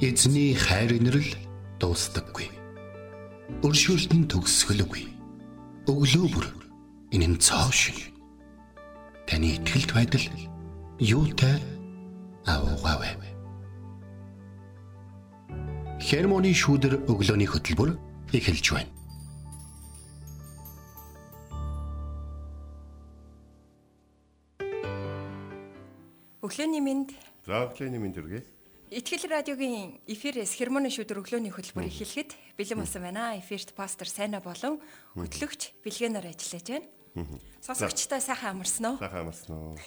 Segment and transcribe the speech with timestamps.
[0.00, 1.28] Эзний хайр инрэл
[1.76, 2.48] дуустдаггүй.
[3.60, 5.04] Өршөөлт нь төгсгөлгүй.
[5.84, 6.46] Өглөө бүр
[7.12, 8.08] энэ нь цоо шиг.
[9.28, 10.24] Таны ихтгэлд байдал
[10.96, 11.60] юутай
[12.48, 13.28] аавгаавэ.
[16.00, 17.92] Хермоны шүүдэр өглөөний хөтөлбөр
[18.32, 18.88] эхэлж байна.
[26.40, 27.04] Өглөөний минь
[27.44, 28.59] За өглөөний минь дүргээ.
[28.90, 33.38] Итгэл радиогийн эфирээс хермоны шүдэр өглөөний хөтөлбөр эхлэхэд бэлэн болсон байна.
[33.38, 34.82] Эфирт пастор Сайна болон
[35.14, 36.82] хөтлөгч Билгэнаар ажиллаж
[37.14, 37.30] байна.
[37.62, 38.98] Сонсогчтой сайхан амарсан уу?
[38.98, 39.78] Сайхан амарсан уу?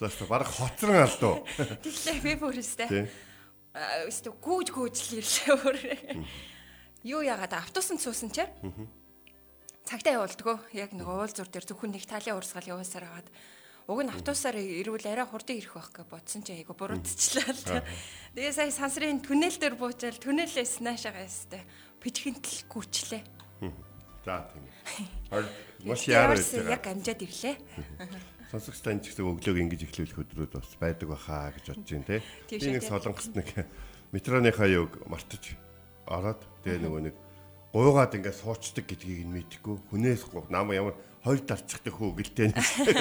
[0.00, 1.44] За баг хоцрон алдуу.
[1.84, 2.88] Тэглээ би бүрээстэй.
[3.76, 5.78] Аа өстө гүүж гүүжл ирлээ өөр.
[7.04, 8.48] Юу яагаад автобусанд суусан чи?
[9.84, 10.72] Цагтаа явуулдгөө.
[10.72, 13.28] Яг нэг уул зур дээр зөвхөн нэг талын урсгал явуулсаар хагаад
[13.88, 17.88] Уг нь автобусаар ирвэл арай хурдан ирэх байх гэж бодсон чи айгу буруудчихлаа л.
[18.36, 21.64] Тэгээ сая сансрын түнэл дээр буучаал түнэлээс наашаага ястай.
[21.96, 23.24] Бичгэнтэл гүчлээ.
[24.28, 24.68] За тийм.
[25.88, 26.76] Маш яар байж байгаа.
[26.76, 27.56] Яг амжаад ирлээ.
[28.52, 32.20] Сонсогчтой энэ ч гэсэн өглөөг ингэж эхлүүлэх өдрүүд бас байдаг баха гэж бодож байна те.
[32.52, 33.48] Би нэг солонгост нэг
[34.12, 35.56] метроныхаа юг мартаж
[36.04, 37.16] ороод тэгээ нөгөө нэг
[37.72, 39.80] гуйгаад ингээд суучдаг гэдгийг нь мэдхгүй.
[39.88, 40.92] Хүнээс нам ямар
[41.28, 42.48] хоёр дарчихдаг хөө гэлтэй.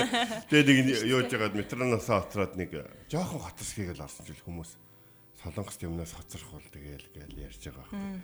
[0.52, 2.75] Тэгээ нэг юуж ягаад метроноос оцроод нэг
[3.08, 4.75] жоохон хотсхийг л орсон жил хүмүүс
[5.39, 8.19] солонгост юмнаас хоцрох бол тэгээл гээл ярьж байгаа байна.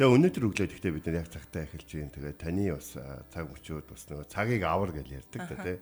[0.00, 2.14] Тэгээ өнөөдөр өглөө гэхдээ бид нар яг цагтаа эхэлж байна.
[2.16, 5.76] Тэгээ таны бас цаг мөчүүд бас нөгөө цагийг авар гэж ярьдаг та тий.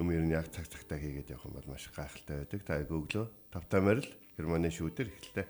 [0.00, 2.60] Юм ер нь яг цаг цагтаа хийгээд явах юм бол маш гайхалтай байдаг.
[2.64, 5.46] Та өглөө тавтамаар л Германы шүүдэр эхэлтэй.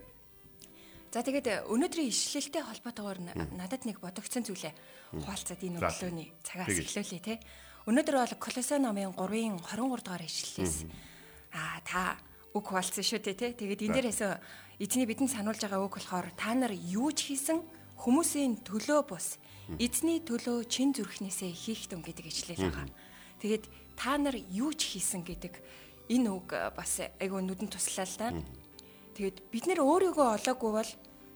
[1.09, 3.19] За тэгээд өнөөдрийн ишлэлтэй холбоотойгоор
[3.57, 4.75] надад нэг бодогдсон зүйлээ
[5.17, 7.41] хуваалцаад энэ өглөөний цагаас эхлүүлье те.
[7.89, 10.85] Өнөөдөр бол Колосе номын 3-ын 23 дугаар ишлэлээс
[11.57, 12.21] аа та
[12.53, 13.57] үг хуваалцсан шүү дээ те.
[13.57, 14.21] Тэгээд энэ дээрээс
[14.85, 17.65] эзний бидэнд сануулж байгаа үг болохоор та нар юу ч хийсэн
[17.97, 19.41] хүмүүсийн төлөө бус
[19.81, 22.87] эзний төлөө чин зүрхнээсээ хийх тун гэдэг ишлэл байгаа.
[23.41, 23.65] Тэгээд
[23.97, 25.57] та нар юу ч хийсэн гэдэг
[26.13, 27.73] энэ үг бас айгүй нүдэн
[28.21, 28.37] да.
[29.19, 30.91] Тэгээд бид нэр өөрийгөө олоогүй бол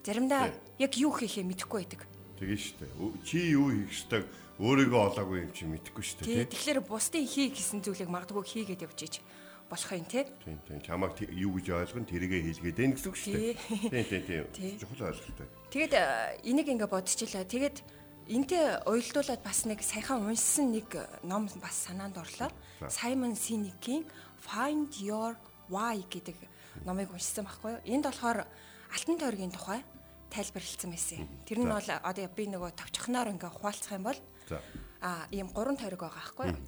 [0.07, 2.07] заримдаа яг юу хийхээ мэдэхгүй байдаг.
[2.39, 2.87] Тэгээ штэ.
[3.27, 4.23] Чи юу хийх штаг
[4.63, 6.47] өөрийгөө олоогүй юм чи мэдэхгүй штэ тий.
[6.47, 9.15] Тэгэхээр бусдын хий гэсэн зүйлийг магадгүй хийгээд явж ич
[9.67, 10.31] болох юм тий.
[10.47, 10.79] Тийм тийм.
[10.79, 13.59] Чамаг юу гэж ойлгоно тэрийгэ хийлгээд байна гэсэн үг штэ.
[13.91, 14.75] Тийм тийм тийм.
[14.79, 15.49] Чухал ойлголттой.
[15.75, 15.93] Тэгээд
[16.47, 17.43] энийг ингээ бодчихлаа.
[17.51, 17.83] Тэгээд
[18.31, 20.87] энтэй уялдуулаад бас нэг саяхан уншсан нэг
[21.27, 22.55] ном бас санаанд орлоо.
[22.87, 24.07] Саймон Синекийн
[24.39, 25.35] Find Your
[25.67, 26.52] Why гэдэг
[26.85, 27.81] номыг уншсан байхгүй юу?
[27.87, 28.47] Энд болохоор
[28.93, 29.81] алтан тойргийн тухай
[30.33, 31.29] тайлбарлалцсан байсан.
[31.47, 34.21] Тэр нь бол одоо би нөгөө товчхоноор ингээ хуваалцах юм бол
[35.01, 36.61] аа ийм гурван тойрог байгаа байхгүй юу?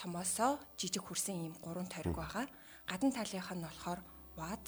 [0.00, 2.46] Томоосоо жижиг хүрсэн ийм гурван тойрог байгаа.
[2.88, 4.00] Гадна талынх нь болохоор
[4.40, 4.66] what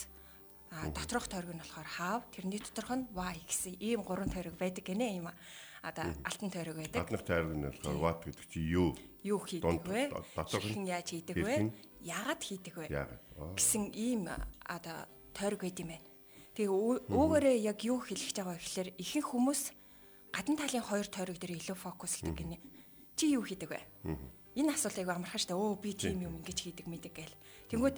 [0.71, 4.85] а доторх тойрог нь болохоор how тэрний доторх нь why гэсэн ийм гурван тойрог байдаг
[4.85, 5.33] гинэ юм
[5.83, 7.03] одоо алтан тойрог байдаг.
[7.07, 8.93] Гаднах тойрог нь болохоор what гэдэг чи юу?
[9.23, 10.11] Юу хийдэг вэ?
[10.35, 11.73] Доторх нь яаж хийдэг вэ?
[12.07, 12.87] Яагаад хийдэг вэ?
[13.59, 14.31] гэсэн ийм
[14.63, 16.07] одоо тойрог байд юм байна.
[16.55, 16.71] Тэгээ
[17.11, 19.63] өвгөрөө яг юу хэлэх гэж байгаа вэ гэхээр ихэнх хүмүүс
[20.31, 22.63] гадна талын хоёр тойрог дээр илүү фокуслдаг гинэ.
[23.19, 23.81] Чи юу хийдэг вэ?
[24.57, 25.53] Энэ асуултыг амархан штэ.
[25.53, 27.37] Өө би тийм юм ингэж хийдэг мэдэг гээл.
[27.69, 27.97] Тэнгүүд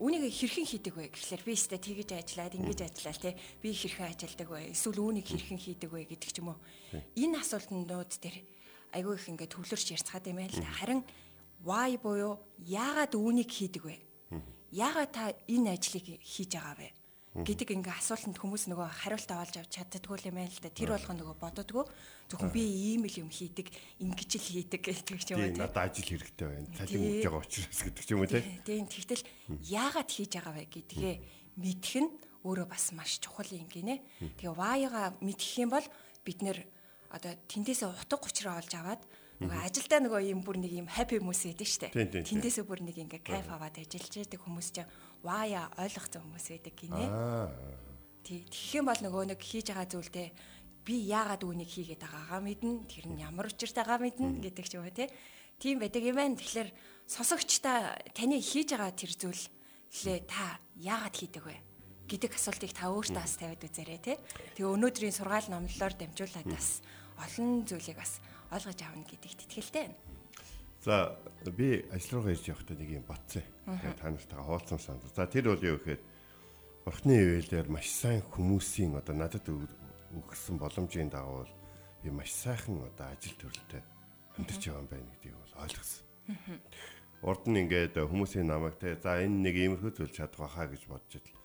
[0.00, 3.38] үүнийг хэрхэн хийдэг вэ гэхлээр би өстэй тэгэж ажиллаад ингэж ажиллаа те.
[3.62, 4.74] Би хэрхэн ажилдаг вэ?
[4.74, 6.58] Эсвэл үүнийг хэрхэн хийдэг вэ гэдэг ч юм уу.
[7.14, 8.36] Энэ асуултнууд дээр
[8.96, 10.72] айгүй их ингээд төвлөрч ярьцгаад юм байна л да.
[10.82, 11.00] Харин
[11.64, 13.96] why буюу яагаад үүнийг хийдэг вэ?
[14.70, 16.90] Яагаад та энэ ажлыг хийж байгаа вэ?
[17.30, 20.74] гэдэг ингээ асуултанд хүмүүс нөгөө хариулт авалж авч чаддгүй юм байна л да.
[20.74, 21.84] Тэр болгоо нөгөө бододгоо
[22.26, 23.70] зөвхөн би ийм л юм хийдэг,
[24.02, 25.62] ингэж л хийдэг гэдэг ч юм уу тийм.
[25.62, 26.66] Надад ажил хэрэгтэй байна.
[26.74, 28.86] Цалин өгж байгаа учраас гэдэг ч юм уу тийм.
[28.90, 29.22] Тэгтэл
[29.62, 31.14] яагаад хийж байгаа вэ гэдгээ
[31.54, 32.10] мэдэх нь
[32.42, 34.02] өөрөө бас маш чухал юм гинэ.
[34.18, 35.86] Тэгээ ваяга мэдэх юм бол
[36.26, 36.58] бид нэр
[37.14, 39.02] одоо тэндээсээ утга учраа олж аваад
[39.40, 41.88] Нөгөө ажилдаа нөгөө юм бүр нэг юм happy хүмүүс байдаг штэ.
[41.96, 44.90] Тэндээсээ бүр нэг ингээ кайф аваад ажиллаж байдаг хүмүүс чинь
[45.24, 47.04] вая ойлгоцсон хүмүүс байдаг гинэ.
[48.20, 48.44] Тий.
[48.44, 50.28] Тэгэх юм бол нөгөө нэг хийж байгаа зүйлдээ
[50.84, 52.84] би яагаад үүнийг хийгээд байгаагаа мэднэ.
[52.84, 55.08] Тэр нь ямар учиртайгаа мэднэ гэдэг ч юм уу тий.
[55.56, 56.36] Тийм байдаг юм байна.
[56.36, 56.68] Тэгэхээр
[57.08, 59.44] сосогчтой таны хийж байгаа тэр зүйл
[60.04, 61.56] лээ та яагаад хийдэг вэ?
[62.10, 64.16] гэдэг асуултыг та өөртөө бас тавиад үзээрэй тий.
[64.58, 66.82] Тэгээ өнөөдрийн сургаал номлолоор дамжуулаад бас
[67.22, 68.18] олон зүйлийг бас
[68.50, 69.98] ойлгож авна гэдэгт итгэлтэй байна.
[70.82, 73.44] За би ажил руугаа ирж явахдаа нэг юм батсан.
[73.66, 75.04] Тэгээ та нартайгаа хуваалцсан санд.
[75.14, 76.00] За тэр бол юу гэхээр
[76.84, 81.44] Бурхны ивэлээр маш сайн хүмүүсийн одоо надад өгсөн боломжийн дагуу
[82.02, 83.84] би маш сайхан одоо ажил төрөлтэй
[84.40, 86.04] амьдарч байгаа юм байна гэдгийг бол ойлгосон.
[87.20, 91.12] Урд нь ингээд хүмүүсийн намайг те за энэ нэг иймэрхүү зүйл чадах байхаа гэж бодож
[91.20, 91.36] идэл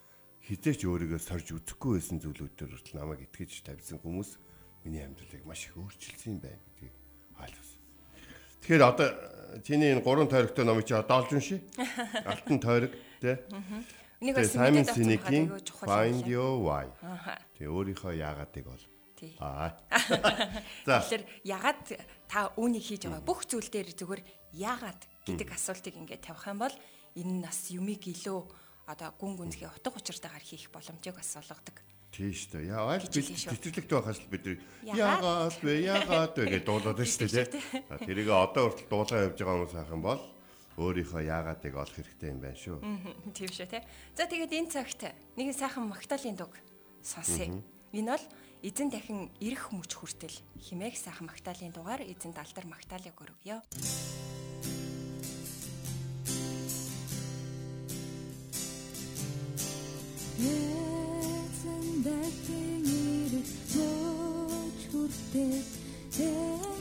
[0.47, 4.39] хизээч өөрийгөө сорж үзэхгүй байсан зүйлүүдээр хүртэл намайг итгэж тавьсан хүмүүс
[4.87, 6.63] миний амьдралыг маш их өөрчилсөн юм байна.
[8.65, 9.13] Тэгэхээр одоо
[9.61, 11.61] чиний энэ гурван тойрогтой номыг чи одоо олж уншия.
[12.25, 13.37] Алтан тойрог тий.
[14.17, 15.53] Энийг бас Simon Sinek-ийн
[15.85, 16.89] Find Your Why.
[17.61, 18.83] Тэгээ өөрийнхөө яагаадыг бол.
[19.37, 19.77] Аа.
[20.89, 20.97] За.
[20.97, 21.85] Тэгэхээр ягаад
[22.25, 24.21] та үүнийг хийж байгаа бүх зүйл дээр зүгээр
[24.57, 26.73] яагаад гэдэг асуултыг ингээд тавих юм бол
[27.13, 28.41] энэ нь бас юмыг илүү
[28.89, 31.85] одоо гүн гүнзгий утга учиртайгаар хийх боломжийг бас олгодог.
[32.15, 32.71] Тийм шүү дээ.
[32.71, 34.45] Яа айл бид тэтгэлэгт байхаас л бид
[34.87, 37.51] яагаад вэ яагаад вэ гэж дуулаад байна шүү дээ.
[38.07, 40.23] Тэрийг одоо хүртэл дуулаа явж байгаа хүмүүс юм бол
[40.79, 42.79] өөрийнхөө яагаадыг олох хэрэгтэй юм байна шүү.
[43.35, 43.83] Тийм шүү те.
[44.15, 46.55] За тэгээд энэ цагт нэг сайхан магтаалын дуг
[47.03, 47.59] сонсъё.
[47.91, 48.25] Энэ бол
[48.63, 53.59] эзэн дахин ирэх мөч хүртэл химээх сайхан магтаалын дугаар эзэн далдар магтаалыг өргөё.
[60.35, 61.04] Эцэн
[62.05, 66.74] дахин ирэх мөч хүртэл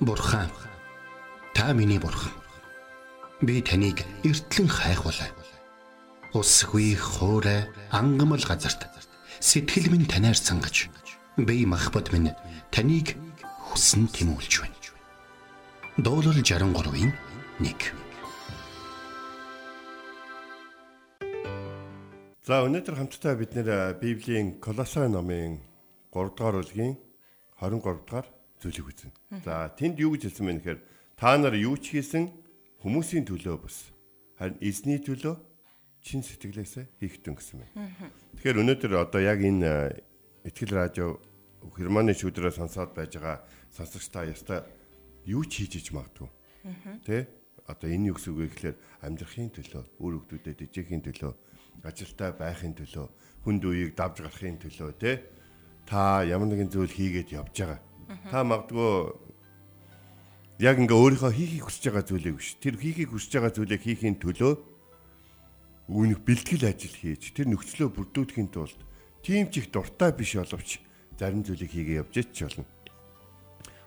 [0.00, 0.50] Бурхан
[1.54, 2.32] та миний бурхан.
[3.40, 5.32] Би таныг эртлэн хайхвалаа.
[6.34, 8.84] Усгүй хоорой ангамл газарт
[9.40, 10.92] сэтгэл минь танаар сангаж
[11.38, 12.36] би махбат минь
[12.70, 13.16] таныг
[13.72, 14.76] хүсн тимүүлж байна.
[15.96, 17.12] Дуурал 63-ийн
[17.64, 17.72] 1
[22.44, 25.64] За өнөөдөр хамтдаа бид нэр Библийн Колосай номын
[26.12, 27.00] 3 дугаар бүлгийн
[27.64, 29.10] 23 дугаар зүйлийг үзнэ.
[29.44, 30.80] За тэнд юу гэж хэлсэн бэ гэхээр
[31.16, 32.32] та нар юу ч хийсэн
[32.82, 33.92] хүмүүсийн төлөө бус.
[34.38, 35.34] Харин эзний төлөө
[36.04, 38.10] чин сэтгэлээсээ хийхтэн гэсэн байна.
[38.38, 40.00] Тэгэхээр өнөөдөр одоо яг энэ
[40.46, 41.18] Итгэл радио
[41.74, 43.42] Германы шүүдрээ сонсоод байж байгаа
[43.74, 44.62] сонсогч та яста
[45.26, 46.30] юу ч хийж иж магадгүй.
[47.02, 47.26] Тэ?
[47.66, 51.34] Одоо энэ юу гэсэн үг вэ гэхээр амьдрахын төлөө, үр хөвгүүдэд ижихийн төлөө,
[51.82, 53.06] ажилтаа байхын төлөө,
[53.42, 55.26] хүнд үеийг давж гарахын төлөө, тэ?
[55.82, 57.80] Та ямар нэгэн зүйл хийгээд явж байгаа.
[58.30, 59.14] Та магадгүй
[60.62, 62.54] яг ингээ өөрийнхөө хийхийг хүсэж байгаа зүйлийг биш.
[62.62, 64.52] Тэр хийхийг хүсэж байгаа зүйлийг хийхин төлөө
[65.90, 68.78] үүнийг бэлтгэл ажил хийж тэр нөхцлөө бүрдүүлэхийн тулд
[69.22, 70.78] тийм ч их дуртай биш боловч
[71.18, 72.66] зарим зүйлийг хийгээ явж ч болно.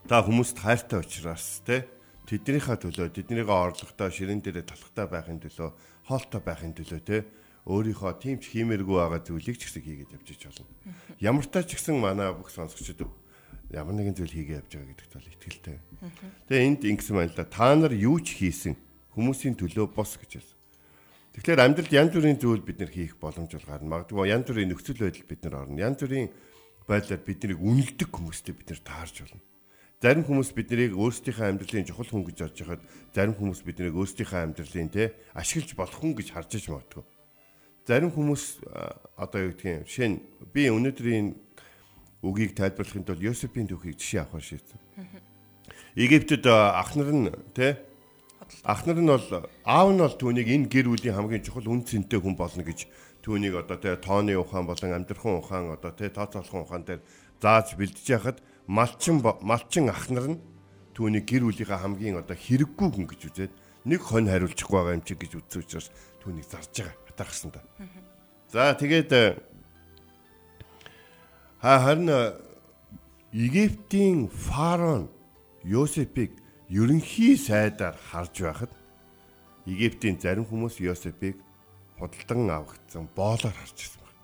[0.08, 1.88] Та хүмүүст хайртай учраас те
[2.28, 5.70] тэднийхээ төлөө тэднийгээ орлоготой ширэн дээрээ талхтай байхын төлөө
[6.08, 7.18] хоолтой байхын төлөө те
[7.68, 10.70] өөрийнхөө тийм ч хиймээргүй байгаа зүйлийг ч гэсэн хийгээд явж ч болно.
[11.20, 13.12] Ямар ч тач гэсэн манай бүх сонсогчдод
[13.70, 15.78] ямар нэгэн зүйл хийгээ явж байгаа гэдэгт бол итгэлтэй.
[16.50, 17.46] Тэгээ энд ингэсэн байна л да.
[17.46, 18.74] Та нар юу ч хийсэн
[19.14, 20.58] хүмүүсийн төлөө бос гэж хэлсэн.
[21.38, 23.94] Тэгэхээр амьдралд янз бүрийн зүйл бид нэр хийх боломж бол гарна.
[23.94, 25.78] Магадгүй янз бүрийн нөхцөл байдал бид нар орно.
[25.78, 26.30] Янз бүрийн
[26.90, 29.42] байдлаар биднийг үнэлдэг хүмүүстэй бид нэр таарч болно.
[30.00, 34.90] Зарим хүмүүс биднийг өөрсдийнхөө амьдралын чухал хүн гэж бодж хахад зарим хүмүүс биднийг өөрсдийнхөө амьдралын
[34.96, 37.04] те ашиглаж болох хүн гэж харж иж магадгүй.
[37.84, 38.44] Зарим хүмүүс
[39.20, 40.18] одоо юу гэдгийг жишээ нь
[40.56, 41.28] би өнөөдрийн
[42.24, 44.80] үгийг тайлбарлахын тулд Йосепийн түүхийг жишээ авах шийдсэн.
[45.96, 47.80] Египтэд ах нар нь те
[48.64, 49.28] ах нар нь бол
[49.64, 52.90] аав нь бол түүнийг энэ гэр бүлийн хамгийн чухал үн цэнтэй хүн болно гэж
[53.24, 57.02] түүнийг одоо тэ тооны ухаан болон амьдрахын ухаан одоо тэ тооцоолохын ухаан дээр
[57.40, 60.42] зааж бэлдэж яхад малчин малчин ах нар нь
[60.96, 63.54] түүний гэр бүлийнхаа хамгийн одоо хэрэггүй хүн гэж үзээд
[63.88, 65.88] нэг хон хариулчихгүй байгаа юм чи гэж үзсэн учраас
[66.20, 67.62] түүнийг зарж байгаа хатаархсан та.
[68.52, 69.40] За тэгээд ха
[71.62, 72.08] харин
[73.34, 75.10] Египтийн фараон
[75.64, 76.32] Йосепийг
[76.70, 78.72] ерөнхий сайдаар харж байхад
[79.68, 81.36] Египтийн зарим хүмүүс Йосепийг
[82.00, 84.24] худалдан авагдсан боолоор харж ирсэн байна.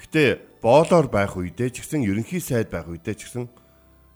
[0.00, 0.24] Гэтэ
[0.64, 3.46] боолоор байх үедээ ч гэсэн ерөнхий сайд байх үедээ ч гэсэн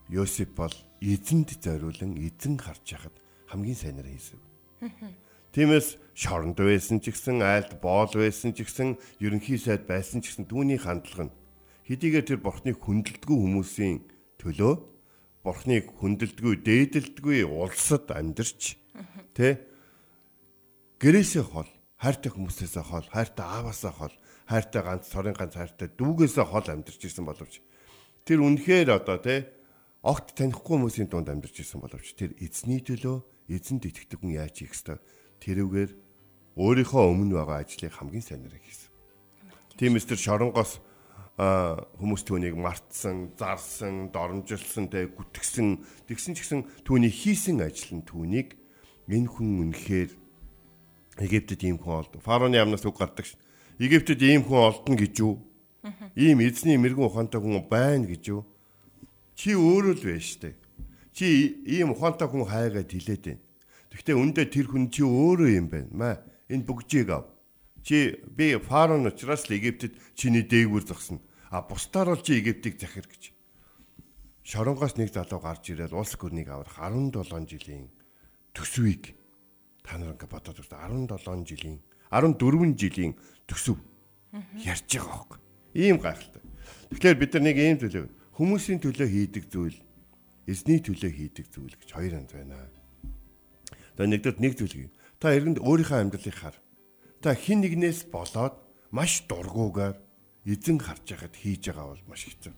[0.09, 0.75] Йосеп бол
[1.05, 3.15] эзэнд зориулан эзэн харж яхад
[3.53, 4.41] хамгийн сайнараа хийсэн.
[5.53, 10.49] Тиймээс шоронд байсан ч гэсэн айлд боол байсан ч гэсэн ерөнхий сайд байсан ч гэсэн
[10.49, 11.37] түүний хандлага нь
[11.89, 13.97] хэдийгээр тэр бурхны хүндэлдэггүй хүмүүсийн
[14.37, 14.73] төлөө
[15.41, 18.77] бурхныг хүндэлдэггүй дээдэлдэггүй улсад амьдарч
[19.33, 19.65] тэ?
[21.01, 24.15] Гэрээсээ хол хайртай хүмүүсээсээ хол хайртай ааваасаа хол
[24.45, 27.65] хайртай ганц цорын ганц хайртай дүүгээсээ хол амьдарч ирсэн боловч
[28.29, 29.49] тэр үнэхээр одоо тэ?
[30.05, 34.77] Огт танихгүй хүмүүсийн дунд амьдарч ирсэн боловч тэр эзний төлөө эзэнд итгэдэг хүн яаж хийх
[34.77, 35.01] ёстой?
[35.41, 35.91] Тэрүүгээр
[36.61, 38.93] өөрийнхөө өмнө байгаа ажлыг хамгийн сайнараа хийсэн.
[39.81, 40.85] Тиймээс тэр шоронгоос
[41.39, 45.79] хүмүүс түүнийг мартсан, зарсан, доромжилсан, тэ гүтгсэн,
[46.11, 48.59] тэгсэн ч гэсэн түүний хийсэн ажил нь түүнийг
[49.07, 50.11] энэ хүн үнэхээр
[51.19, 52.19] Египтэд ийм хүн олд.
[52.23, 53.39] Фароны амнаас үг гардаг ш.
[53.79, 55.39] Египтэд ийм хүн олдно гэж юу?
[56.19, 58.43] Ийм эзний мэрэгэн ухаантай хүн байна гэж юу?
[59.39, 60.59] Чи өөрөө л байж штэ.
[61.15, 63.43] Чи ийм ухаантай хүн хайгаад хилээд байна.
[63.95, 65.91] Гэхдээ үндэ тэр хүн чи өөрөө юм байна.
[65.91, 66.15] Маа
[66.51, 67.31] энэ бүгжийг ав.
[67.83, 71.23] Чи би фараон учраас л Египтэд чиний дээгүүр зогсно.
[71.51, 73.33] А бусдаар бол чи Египтийг захир гэж.
[74.45, 77.89] Шоронгоос нэг залуу гарч ирээд улс гүрнийг аврах 17 жилийн
[78.53, 79.17] төсвийг
[79.85, 81.81] та нар ингээ бодоод үзтээ 17 жилийн
[82.13, 83.13] 14 жилийн
[83.49, 83.81] төсөв
[84.61, 85.33] ярьж байгаа хөөг.
[85.73, 86.45] Ийм гайхалтай.
[86.93, 89.77] Тэгэхээр бид нар нэг ийм төлөв хүмүүсийн төлөө хийдэг зүйл
[90.49, 92.73] эзний төлөө хийдэг зүйл гэж хоёр янз байна.
[93.97, 94.89] Тэгээ нэгдүгээр нэг зүйл.
[95.21, 96.57] Та эрэнд өөрийнхөө амьдралыг хар.
[97.21, 98.57] Та хин нэгнээс болоод
[98.89, 100.08] маш дургуугаар
[100.45, 102.55] эзэн харж байхад хийж байгаа бол маш хэцүү.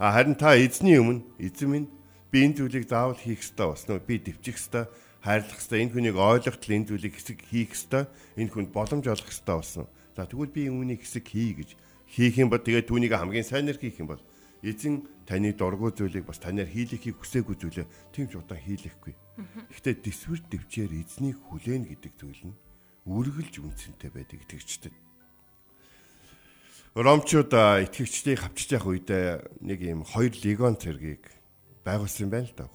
[0.00, 1.88] А харин та эзний өмнө эзэн минь
[2.32, 4.00] би энэ зүйлийг заавал хийх ёстой уу?
[4.00, 4.88] Би дэвчих ёстой,
[5.20, 8.08] хайрлах ёстой, энэ хүнийг ойлгохтол энэ зүйлийг хэсэг хийх ёстой,
[8.40, 9.86] энэ хүнд боломж олох ёстой басна.
[10.16, 11.76] За тэгвэл би үүнийг хэсэг хий гэж
[12.08, 14.22] хийх юм бол тэгээд түүнийг хамгийн сайнэр хийх юм бол
[14.64, 19.14] эзэн таны дургуй зүйлийг бас танаар хийлэхийг хүсээгүй зүйлээ тийм ч удаан хийлэхгүй.
[19.72, 22.58] Гэхдээ дэсвэр дэвчээр эзнийг хүлээн гэдэг зүйл нь
[23.08, 25.09] үргэлж үнцэнтэй байдаг итгэгчдэд.
[26.90, 31.22] Ромчууд итгэгчдийг хавчиж явах үедээ нэг юм хоёр легон цэргийг
[31.86, 32.66] байгуулсан юм байна л да.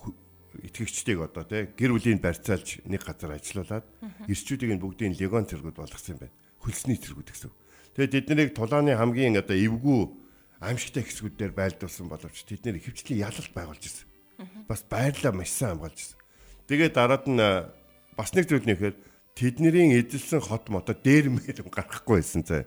[0.56, 3.84] Итгэгчдийг одоо тий гэр бүлийн барьцаалж нэг газар ажилуулад
[4.32, 6.36] эрчүүдийг нь бүгдийн легон цэргүүд болгосон юм байна.
[6.64, 7.52] Хөлсний цэргүүд гэсэн.
[8.00, 10.08] Тэгээд тэднийг тулааны хамгийн одоо эвгүй
[10.64, 14.08] аимшигтай хэсгүүдээр байлдуулсан боловч тэдний ихэвчлэн ялалт байгуулж ирсэн.
[14.64, 16.20] Бас байрлаа маш сайн хамгаалж ирсэн.
[16.72, 17.44] Тэгээд дараад нь
[18.16, 18.96] бас нэг зүйл нэхээр
[19.36, 22.64] тэдний эзэлсэн хот мото дээр мээр гарахгүй байсан цаа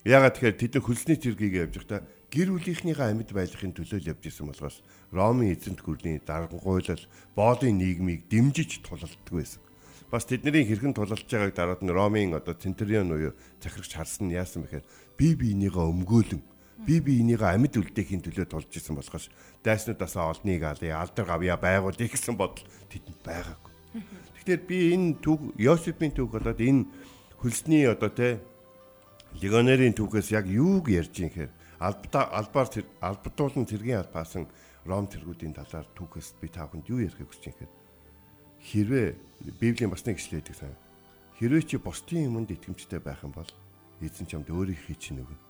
[0.00, 2.00] Ягаад тэгэхээр тэд хөлсний цэргийг явж байхдаа
[2.32, 4.80] гэр бүлийнхнийхээ амьд байдлахын төлөө явж исэн болохоос
[5.12, 7.04] Ромын эзэнт гүрний дарангуйлал
[7.36, 9.60] боолын нийгмийг дэмжиж тулалддаг байсан.
[10.08, 14.64] Бас тэдний хэрхэн тулалдж байгааг дараад нь Ромын одоо Центурион уу захирагч харсан нь яасан
[14.64, 14.88] бэхээр
[15.20, 16.42] би биенийгээ өмгөөлөн
[16.88, 19.28] би биенийгээ амьд үлдээхийн төлөө тулж исэн болохоос
[19.60, 23.72] дайснуудаас олныг алъя алдар гавья байгуулъя гэсэн бодол тэдэнд байгаагүй.
[24.40, 26.88] Тэгэхээр би энэ түүх Йосепийн түүх болоод энэ
[27.36, 28.40] хөлсний одоо те
[29.38, 31.50] легионерийн түүхээс яг юуг ярьж юм хэр?
[31.78, 32.68] Албата албаар
[33.00, 34.50] албатуулан тэргийн албаасан
[34.84, 37.70] ром тэргүүдийн талаар түүхээс би та бүхэнд юу ярихыг хүсэж юм хэр?
[38.60, 39.08] Хэрвээ
[39.62, 40.74] библийн бас нэг ишлээд гэсэн
[41.38, 43.48] хэрвээ чи бусдын юмд итгэмжтэй байх юм бол
[44.02, 45.40] эзэн чамд өөрийнхөө чинь өгнө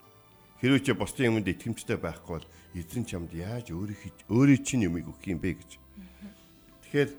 [0.60, 5.32] хэрвээ чи бусдын юмд итгэмжтэй байхгүй бол эзэн чамд яаж өөрийнхөө өөрийн чинь юмыг өгөх
[5.32, 5.70] юм бэ гэж.
[6.84, 7.10] Тэгэхээр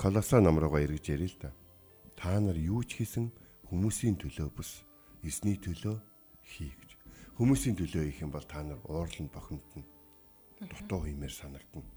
[0.00, 1.50] колоса намруугаа эргэж ярил л да
[2.16, 3.28] та нар юу ч хийсэн
[3.68, 4.82] хүмүүсийн төлөө бүс
[5.22, 5.96] эзний төлөө
[6.42, 6.90] хий гэж.
[7.38, 9.86] Хүмүүсийн төлөө хийх юм бол та нар уурлан бохимдно.
[10.60, 11.90] Дутуу хэмээр санагдана.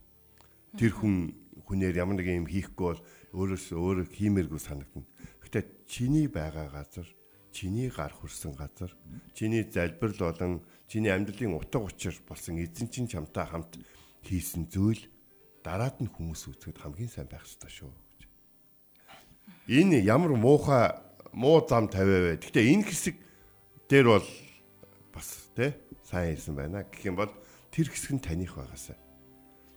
[0.78, 1.34] Тэр хүн
[1.66, 3.02] хүнээр ямар нэг юм хийхгүй бол
[3.34, 5.06] өөрөөсөө өөрөө хиймээргүй санагдана.
[5.42, 7.08] Гэтэ чиний байгаа газар,
[7.52, 8.92] чиний гар хүрсэн газар,
[9.34, 13.80] чиний залбирал болон чиний амьдралын утга учир болсон эзэн чинь чамтай хамт
[14.26, 15.02] хийсэн зүйл
[15.66, 18.22] дараад нь хүмүүс үзэхэд хамгийн сайн байх ёстой шүү гэж.
[19.66, 21.05] Энэ ямар муухай
[21.36, 22.38] муу зам тавиа бай.
[22.40, 23.16] Гэхдээ энэ хэсэг
[23.92, 24.28] дээр бол
[25.12, 25.76] бас тий
[26.08, 26.88] сайн хэлсэн байна.
[26.88, 27.32] Гэх юм бол
[27.70, 28.96] тэр хэсэг нь таних байгаасаа.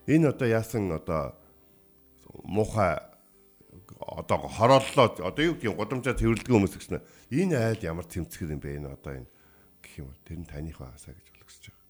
[0.06, 1.34] Энэ одоо яасан одоо
[2.46, 2.96] муухай
[3.98, 7.02] одоо хорооллоо одоо юу гэдгийг гудамжаа цэвэрлэдэг хүмүүс гэсэн
[7.34, 9.28] энэ айл ямар тэмцгэр юм бэ энэ одоо энэ
[9.82, 11.86] гэх юм бол тэр нь таних байгаасаа гэж болгосож байгаа.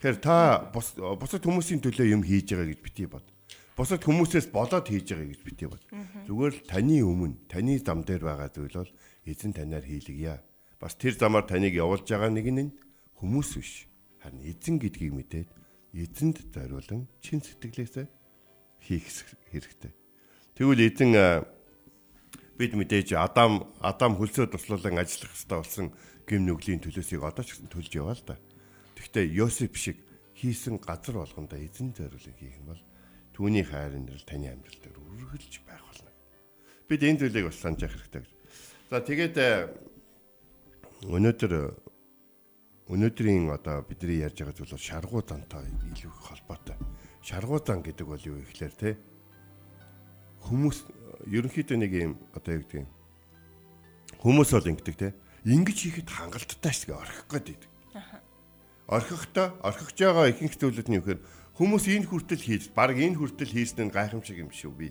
[0.00, 0.36] Тэгэхээр та
[0.72, 3.26] бусад хүмүүсийн төлөө юм хийж байгаа гэж бити бод.
[3.78, 5.78] Бусад хүмүүсээс болоод хийж байгаа гэж бити бод.
[6.26, 8.90] Зүгээр л таны өмнө таны зам дээр байгаа зүйл бол
[9.22, 10.42] эзэн танаар хийлгийа.
[10.82, 12.74] Бас тэр замаар таныг явуулж байгаа нэг нь
[13.22, 13.86] хүмүүс биш.
[14.18, 15.48] Харин эзэн гэдгийг мэдээд
[15.94, 18.06] эзэнд зориулан чин сэтгэлээсээ
[18.82, 19.06] хийх
[19.54, 19.94] хэрэгтэй.
[20.58, 21.14] Тэгвэл эзэн
[22.58, 25.86] бид мэдээж Адам Адам хөлсөө туслуулан ажиллах хэрэгтэй болсон
[26.26, 28.34] гим нүглийн төлөөсийг одоо ч гэсэн төлж яваа л да.
[28.98, 30.02] Гэхдээ Йосеф шиг
[30.34, 32.82] хийсэн газар болгондоо эзэн зориулан хийх юм бол
[33.38, 36.10] түүний хайр нэрэл таны амьдрал дээр үргэлж байх болно.
[36.90, 38.32] Бид энэ зүйлийг бас санаж явах хэрэгтэй гэж.
[38.90, 39.36] За тэгээд
[41.06, 41.52] өнөөдөр
[42.90, 46.74] өнөөдрийн одоо бидний ярьж байгаа зүйл бол шаргуу зантай илүү холбоотой.
[47.22, 48.98] Шаргуу зан гэдэг бол юу ихлээр те
[50.42, 50.78] хүмүүс
[51.30, 52.90] ерөнхийдөө нэг юм одоо юу гэдэг юм
[54.18, 55.14] хүмүүс бол ингэдэг те
[55.46, 57.70] ингэж хийхэд хангалттай шүү дээ орхих гээд байдаг.
[58.88, 61.20] Орхихдоо орхиж байгаа ихэнх зүйлүүд нь юу гэхээр
[61.60, 64.88] хүмүүс энэ хүртэл хийж баг энэ хүртэл хийсэн нь гайхамшиг юм шүү би.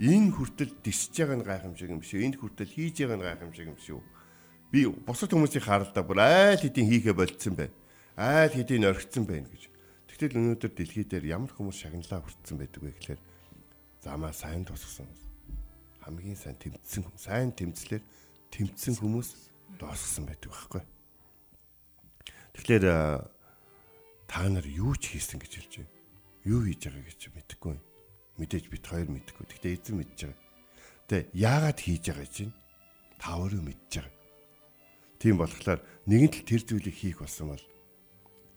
[0.00, 2.24] Энэ хүртэл дисж байгаа нь гайхамшиг юм шүү.
[2.24, 4.00] Энэ хүртэл хийж байгаа нь гайхамшиг юм шүү.
[4.72, 7.76] Би бусад хүмүүсийн харалдаа бүр айл хэдийн хийхэ болцсон байна.
[8.16, 9.68] Айл хэдийн орхицсан байна гэж.
[10.08, 13.20] Тэгтэл өнөөдөр дэлхий дээр ямар хүмүүс шагналаа хүртсэн байдаг вэ гэхээр
[14.00, 15.04] замаа сайн тусгсан.
[16.08, 18.00] Хамгийн сайн тэмцсэн сайн тэмцлэр
[18.48, 19.28] тэмцсэн хүмүүс
[19.76, 20.95] дуусгасан байдаг байхгүй.
[22.56, 22.84] Тэгэхээр
[24.26, 25.92] та нар юу ч хийсэн гэж хэлж байна.
[26.42, 27.76] Юу хийж байгаа гэж мэдэхгүй.
[28.40, 29.44] Мэдээж бит хоёр мэдэхгүй.
[29.46, 30.40] Гэхдээ эзэн мэдж байгаа.
[31.06, 32.54] Тэ яагаад хийж байгаа чинь
[33.20, 34.14] та өөрөө мэдж байгаа.
[35.20, 37.64] Тийм болохоор нэгэн тал тэр зүйлийг хийх болсон бол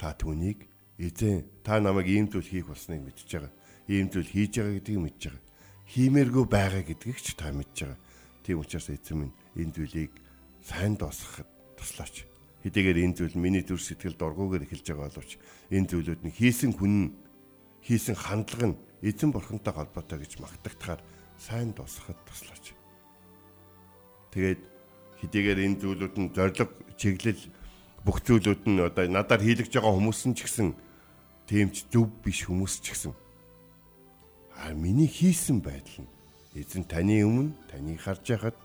[0.01, 0.65] та түүнийг
[0.97, 3.53] эзэн та намайг ийм зүйл хийх болсныг мэдж байгаа
[3.89, 5.43] ийм зүйл хийж байгаа гэдгийг мэдж байгаа.
[5.89, 7.99] Хиймээргүй байгаа гэдгийг ч та мэдж байгаа.
[8.45, 10.13] Тийм учраас эзэн минь энэ зүйлийг
[10.61, 12.28] сайн дуусгахад туслаач.
[12.63, 15.39] Хэдийгээр энэ зүйл миний төр сэтгэл дургуугаар эхэлж байгаа боловч
[15.71, 17.15] энэ зүйлүүд нь хийсэн хүн
[17.85, 21.01] хийсэн хандлага нь эзэн бурхантай холбоотой гэж магтагтахаар
[21.39, 22.75] сайн дуусгахад туслаач.
[24.35, 24.61] Тэгээд
[25.23, 26.67] хэдийгээр энэ зүйлүүд нь зориг
[26.99, 27.43] чиглэл
[28.03, 30.75] бүх зүйлүүд нь одоо надаар хийлгэж байгаа хүмүүс нь ч гэсэн
[31.47, 33.15] тийм ч зөв биш хүмүүс ч гэсэн
[34.59, 36.11] А миний хийсэн байдал нь
[36.51, 38.55] эзэн таны өмнө таныг харж байхад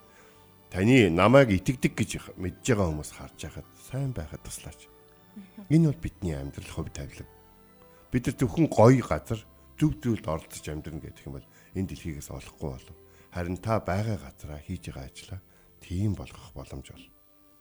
[0.75, 4.91] таны намайг итгэдэг гэж мэдж байгаа хүмүүс харж байхад сайн байхад туслаач.
[5.71, 7.31] Энэ бол бидний амьдрал хөв тавилан.
[8.11, 9.39] Бид нар зөвхөн гоё газар
[9.79, 11.47] зөв зүйлд оролцож амьдрна гэдэг юм бол
[11.79, 12.97] энэ дэлхийгээс олохгүй болов.
[13.31, 15.41] Харин та байгаа газараа хийж байгаа ажлаа
[15.79, 17.07] тийм болгох боломж бол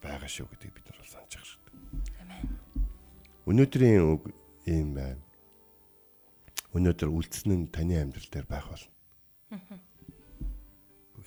[0.02, 1.72] байгаа шүү гэдгийг бид нар бол санаж хэрэгтэй.
[2.18, 2.42] Амен.
[3.46, 4.22] Өнөөдрийн үг
[4.66, 5.22] ийм байна
[6.74, 8.90] өнөөдөр үлдсэн нь таны амьдрал дээр байх болно.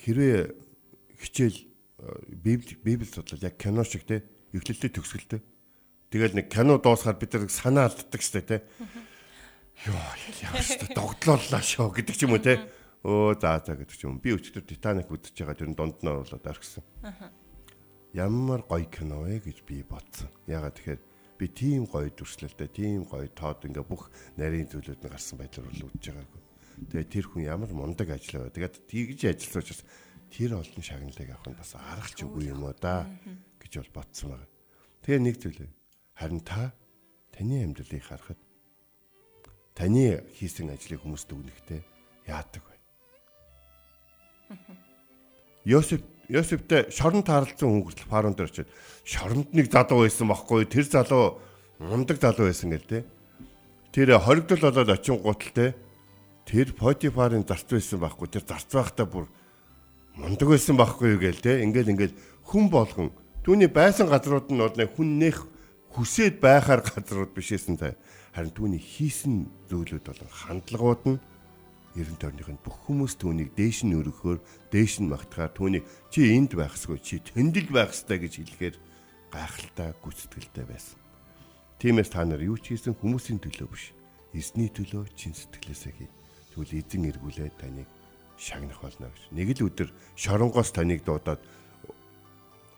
[0.04, 0.52] Хэрвээ
[1.24, 1.58] хичээл
[2.28, 5.42] библи библи судлал яг кино шиг те эвлэлтэй төгсгөлтэй.
[6.14, 8.58] Тэгэл нэг кино дуусахаар бид нар санаа алддаг штэ те.
[9.86, 9.98] Йоо
[10.46, 12.62] яа штэ догтлооллаа шоо гэдэг ч юм уу те.
[13.02, 14.22] Өө за за гэдэг ч юм.
[14.22, 16.86] Би өчтөр Титаник үзэж байгаа тэр дунд нь оруулаад орхисон.
[18.14, 20.30] Ямар гоё кино вэ гэж би бодсон.
[20.48, 21.02] Ягаад тэгэхээр
[21.38, 25.86] би тийм гоё дүрслэлтэй, тийм гоё тоод ингээ бүх нарийн зүйлүүд нь гарсан байдлаар бол
[25.92, 26.42] үдж байгаагүй.
[26.94, 28.50] Тэгээ тэр хүн ямар мундаг ажиллаа.
[28.50, 29.82] Тэгээд тийгж ажиллаж бас
[30.32, 33.08] тэр олон шагналыг авах нь бас аргач үгүй юм уу да
[33.62, 34.50] гэж бол бодсон байгаа.
[35.04, 35.60] Тэгээ нэг зүйл
[36.16, 36.74] харин та
[37.32, 38.40] таны амьдралыг харахад
[39.78, 41.82] таны хийсэн ажлыг хүмүүст өгнөхтэй
[42.28, 42.76] яадаг вэ?
[45.66, 48.72] Йосеф Йосефтэй шоронд таарлцсан хүн хүртэл фараон дээр очиод
[49.08, 51.40] шоронд нэг залуу байсан байхгүй тэр залуу
[51.80, 53.00] мундаг залуу байсан гэл те.
[53.96, 55.72] Тэр хоригдол болоод очин гуталтай
[56.44, 59.32] тэр Потифарын зарц байсан байхгүй тэр зарц байхдаа бүр
[60.18, 61.62] мундаг байсан байхгүй юу гээл те.
[61.62, 63.14] Ингээл ингээл хүн болгон
[63.46, 65.46] түүний байсан газрууд нь бол нэг хүн нэх
[65.94, 67.94] хүсээд байхаар газрууд бишээсэн та.
[68.34, 71.18] Харин түүний хийсэн зүйлүүд бол хандлагууд нь
[71.98, 74.42] ерөн тойрных нь бүх хүмүүс түүнийг дээш нь өргөхөөр
[74.74, 78.76] дээш нь магтахаар түүнийг чи энд байхсгүй чи тэндэл байх ёстой гэж хэлэхээр
[79.34, 80.98] гайхалтай гүцэтгэлтэй байсан.
[81.82, 83.94] Тиймээс та нар юу ч хийсэн хүмүүсийн төлөө биш.
[84.34, 86.10] Эзний төлөө чин сэтгэлээсээ хий.
[86.54, 87.90] Тэгвэл эзэн эргүүлээд таныг
[88.38, 89.34] шагнах болно гэж.
[89.34, 91.42] Нэг л өдөр шоронгоос таныг дуудаад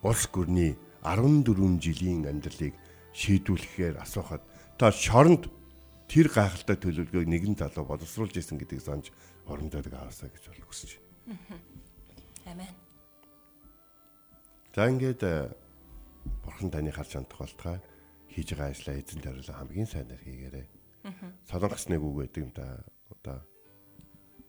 [0.01, 2.75] улс гүрний 14 жилийн амьдралыг
[3.13, 4.43] шийдвүлэхээр асуухад
[4.79, 5.51] та шоронд
[6.07, 9.11] тэр гайхалтай төлөвлөгөөг нэгэн залуу боловсруулж исэн гэдгийг санаж
[9.45, 11.59] оромдоод аваасаа гэж бол хүсэж байна.
[12.47, 12.73] Амен.
[14.73, 15.51] За ингээд э,
[16.43, 17.77] бурхан таны харж хандах болтугай
[18.31, 20.67] хийж байгаа ажлаа эзэн даруйлаа хамгийн сайнаар хийгээрэй.
[21.49, 22.83] Солонгос нэг үг байдаг юм да.
[23.09, 23.37] Одоо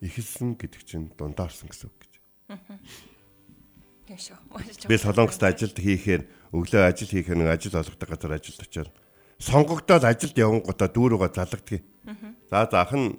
[0.01, 2.13] Эхэлсэн гэдэг чинь дундаарсан гэсэн үг гэж.
[4.11, 4.89] Шүү.
[4.91, 8.91] Би Солонгост ажилд хийхээр өглөө ажил хийхээр нэг ажил олгодог газар ажилд очиод
[9.39, 11.85] сонгогдоод ажилд явангуудаа дүүрүүгээ залгадгийг.
[12.51, 13.15] За за ах нь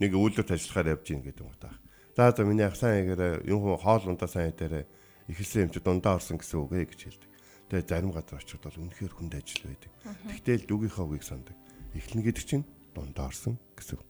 [0.00, 1.76] нэг үйлдвэрт ажиллахаар явж гин гэдэг юм уу.
[2.16, 4.88] За за миний ах сайн ягаараа юм хоол ундаа сайн дээр
[5.28, 7.30] ихэлсэн юм чи дундаа орсон гэсэн үг ээ гэж хэлдэг.
[7.68, 9.92] Тэгээ зарим газар очиод бол үнэхээр хүнд ажил байдаг.
[10.26, 11.56] Тэгтэл дүгийнхаа үгийг сандаг.
[11.94, 12.64] Эхлэн гэдэг чинь
[12.96, 14.00] дундаа орсон гэсэн.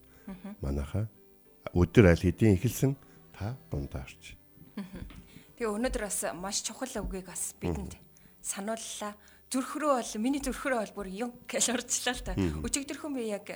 [0.63, 1.11] Манайхаа
[1.75, 2.97] өдөр аль хэдийн эхэлсэн
[3.37, 4.37] та дундаа орч.
[5.61, 7.97] Тэгээ өнөөдөр бас маш чухал үгийг бас бидэнд
[8.41, 9.15] санууллаа.
[9.51, 12.33] Зүрхрөө бол миний зүрхрөө бол бүр юм гэж орчлаа л та.
[12.39, 13.47] Өчигдөрхөн би яг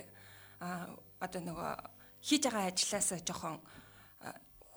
[1.17, 1.71] одоо нөгөө
[2.21, 3.57] хийж байгаа ажилласаа жоохон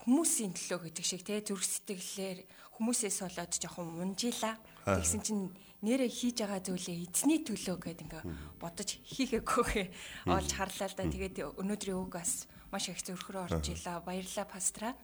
[0.09, 2.39] хүмүүсийн төлөө гэдэг шиг те зүрх сэтгэлээр
[2.81, 4.57] хүмүүсээс болоод жоохон унжила.
[4.89, 5.53] Тэгсэн чинь
[5.85, 8.25] нэрээ хийж байгаа зүйлээ эзний төлөө гэдэг ингээ
[8.57, 9.93] бодож хийхээгүй
[10.33, 11.05] олж харлаа л да.
[11.05, 14.01] Тэгээд өнөөдрийн үг бас маш их зөрхрөө орж ила.
[14.05, 14.95] Баярлалаа пастра.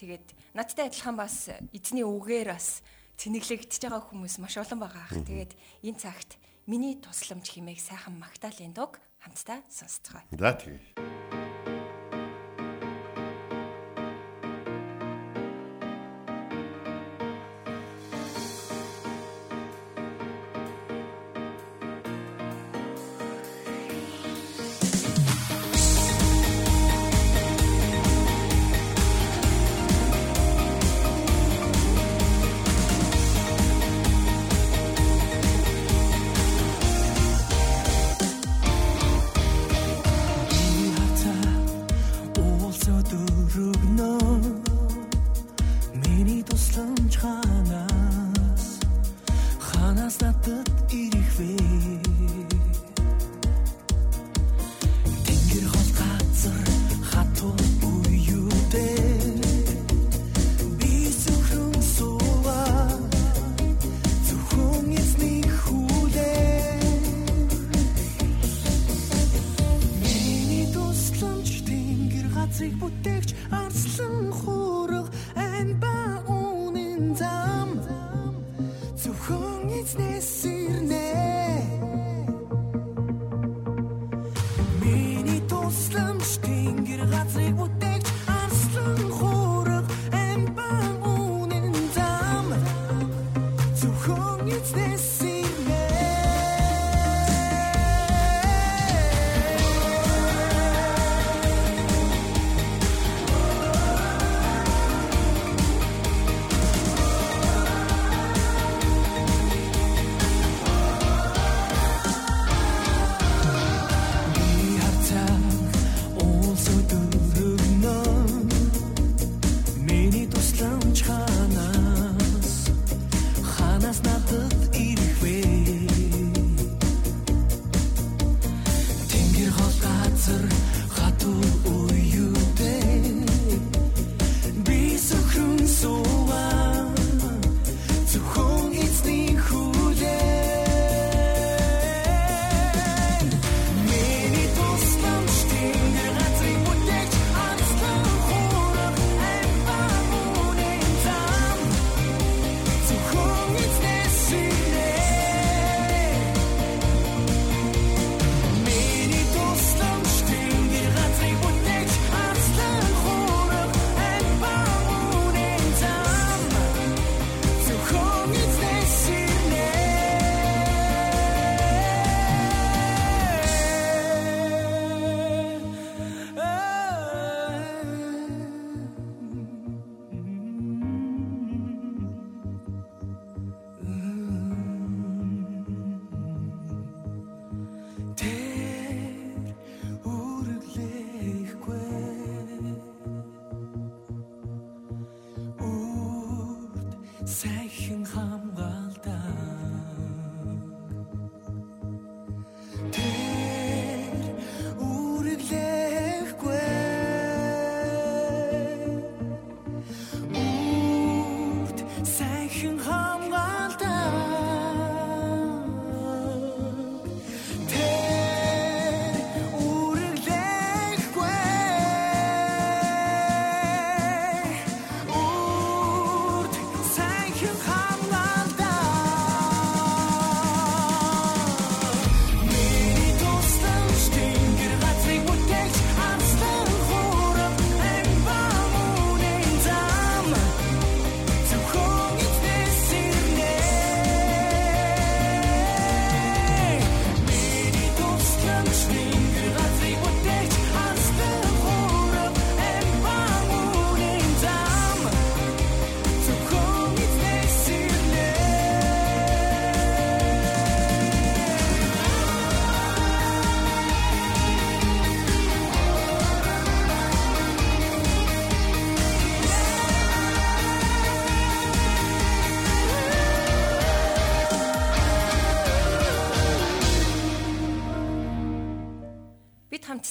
[0.00, 2.82] Тэгээд надтай адилхан бас эзний үгээр бас
[3.20, 5.16] цэнэглэгдэж байгаа хүмүүс маш олон байгаа ах.
[5.28, 5.52] Тэгээд
[5.84, 10.24] энэ цагт миний тусламж хэмээх сайхан магтаалын дуг хамтдаа сонсцгоо.
[10.32, 10.80] За тэгье.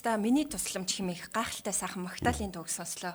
[0.10, 3.14] Сарда миний тусламж хэмээх гайхалтай сайхан Магдалины дууг сонслоо.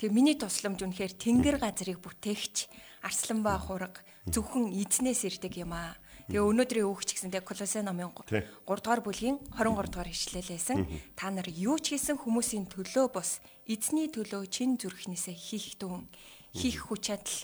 [0.00, 2.72] Тэгээ миний тусламж үнэхээр тэнгэр газрыг бүтээгч
[3.04, 6.00] арслан ба хураг зөвхөн эзнээс ирдэг юм аа.
[6.32, 10.78] Тэгээ өнөөдрийн өөх ч гэсэн тэгээ Колосе номын 3 дугаар бүлгийн 23 дугаар ишлэлээсэн
[11.12, 16.08] та нар юу ч хийсэн хүмүүсийн төлөө бос эзний төлөө чин зүрхнээсээ хийх дүн
[16.56, 17.36] хийх хүч чадал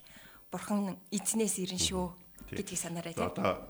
[0.48, 2.16] бурхан эзнээс ирэн шүү
[2.48, 3.12] гэдгийг санаарай.
[3.12, 3.60] Одоо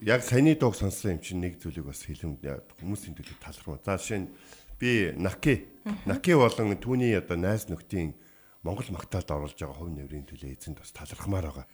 [0.00, 3.80] яг саяны дууг сонссон юм чинь нэг зүйлийг бас хэлэм хүмүүсийн төлөө талархав.
[3.84, 4.28] За жишээ нь
[4.76, 5.64] би Наки
[6.04, 8.12] Наки болон түүний одоо найз нөхдийн
[8.66, 11.66] Монгол магтаалд оруулж байгаа хувь нэмрийн төлөө эзэнд бас талархмаар байгаа.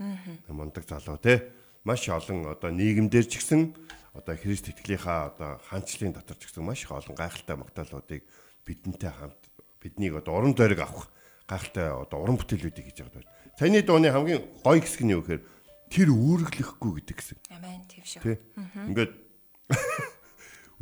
[0.52, 1.50] Мундаг залуу те
[1.82, 3.74] маш олон одоо нийгэмдэр ч гэсэн
[4.14, 8.22] одоо Христ итгэлийнхаа одоо хаанчлалын дотор ч гэсэн маш их олон гайхалтай магтаалуудыг
[8.68, 9.42] бидэнтэй хамт
[9.80, 11.08] биднийг одоо уран зориг авах
[11.48, 13.24] гайхалтай одоо уран бүтээлүүдийг хийж байгаа.
[13.58, 15.42] Саяны дууны хамгийн гоё хэсэг нь юу гэхээр
[15.92, 17.38] тэр үүргэлэхгүй гэдэг гэсэн.
[17.52, 18.40] Амен тийм шүү.
[18.88, 19.12] Ингээд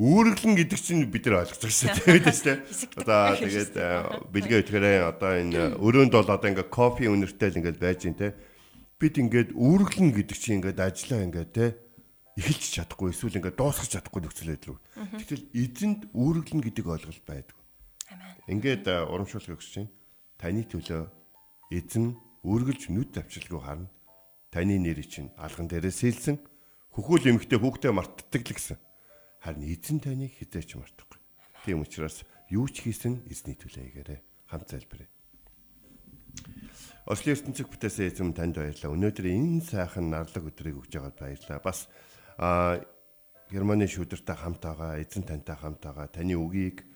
[0.00, 2.22] үүрэглэн гэдэг чинь бид нар ойлгож байгаа шүү дээ.
[2.22, 2.56] Тийм шүү.
[3.02, 3.74] Одоо тэгээд
[4.30, 8.32] бэлгээ өтгөрөө одоо энэ өрөөнд бол одоо ингээд кофе үнэртэй л ингээд байж ин те
[8.96, 11.66] бид ингээд үүргэлэн гэдэг чинь ингээд ажиллаа ингээд те
[12.40, 14.80] эхэлж чадахгүй эсвэл ингээд дуусгах чадахгүй нөхцөл байдал руу.
[15.20, 17.56] Тэгтэл эзэнд үүргэлэн гэдэг ойлголт байдаг.
[18.48, 19.92] Ингээд урамшуулгыг өгч чинь
[20.40, 21.12] таны төлөө
[21.76, 23.92] эзэн үргэлж нүд авчилгүй харна.
[24.50, 26.36] Таны нэрийг чинь алган дээрээ сэлсэн
[26.90, 28.78] хөхүүл эмхтэй хүүхдээ мартдаг л гэсэн.
[29.40, 31.18] Харин эзэн таныг хизээч мартахгүй.
[31.64, 34.20] Тийм учраас юу ч хийсэн эзний төлөө хийгээрэй.
[34.50, 35.08] Хамт залбирая.
[37.06, 38.94] Ослын ертөнцөг бүтээсэн эзэм танд баярлалаа.
[38.94, 41.60] Өнөөдөр энэ сайхан нарлаг өдрийг өгж байгаад баярлалаа.
[41.62, 41.86] Бас
[42.36, 42.82] а
[43.50, 46.06] Германы шүүдэртэй хамт байгаа, эзэн тантай хамт байгаа.
[46.06, 46.86] Таны үгийг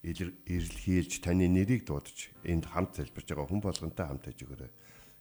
[0.00, 4.72] ирэлхийлж, таны нэрийг дуудаж энд хамт залбирж байгаа хүн болгонтой хамт аж өгөөрэй.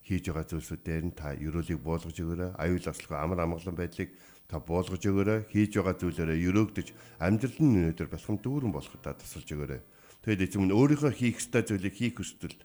[0.08, 2.56] Хийж байгаа зүйлсүүдээр нь та ерөөлийг буулгаж өгөөрэй.
[2.56, 4.16] Аюул ослого амар амгалан байдлыг
[4.48, 5.52] та буулгаж өгөөрэй.
[5.52, 6.88] Хийж байгаа зүйлээрээ ерөөгдөж
[7.20, 9.82] амьдрал нь өнөөдөр бэлхэм дүүрэн болоход та тусалж өгөөрэй.
[10.24, 12.56] Тэгэд эзэм нь өөрийнхөө хийх ёстой зүйлийг хийх хүсвэл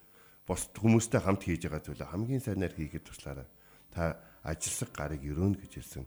[0.47, 3.49] бос хүмүүстэй хамт хийж байгаа зүйлээ хамгийн сайнаар хийхэд туслаарай.
[3.91, 6.07] Та ажилсаг гарыг өрөөнө гэж хэлсэн.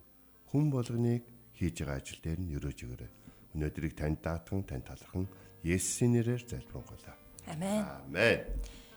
[0.56, 3.12] Хүн болгоныг хийж байгаа ажил дээр нь өрөөж өгөөрэй.
[3.60, 5.28] Өнөөдрийг танд даатхан, танд талархан
[5.64, 7.16] Есүсийн нэрээр залбирanгуйлаа.
[7.48, 7.84] Амен.
[7.84, 8.40] Амен.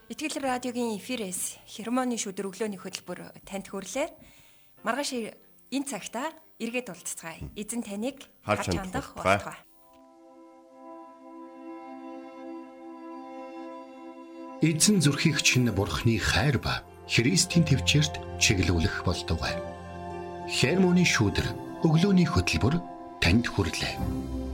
[0.08, 4.08] Итгэл радиогийн эфирээс хермоны шүдэр өглөөний хөтөлбөр танд хүрлээ.
[4.80, 5.36] Маргааш
[5.68, 7.44] энэ цагта эргээд уулзцгаая.
[7.52, 9.60] Эзэн таныг харж хандах болтугай.
[14.64, 19.60] Эзэн зүрхийг чинь бурхны хайр ба Христийн төвчөрт чиглүүлэх болтугай.
[20.48, 22.80] Хермоны шүүдэр өглөөний хөтөлбөр
[23.20, 24.47] танд хүрлээ.